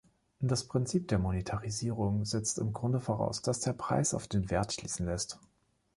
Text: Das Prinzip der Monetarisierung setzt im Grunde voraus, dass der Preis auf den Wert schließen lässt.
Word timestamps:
Das 0.39 0.67
Prinzip 0.67 1.09
der 1.09 1.19
Monetarisierung 1.19 2.25
setzt 2.25 2.57
im 2.57 2.73
Grunde 2.73 2.99
voraus, 2.99 3.43
dass 3.43 3.59
der 3.59 3.73
Preis 3.73 4.15
auf 4.15 4.27
den 4.27 4.49
Wert 4.49 4.73
schließen 4.73 5.05
lässt. 5.05 5.37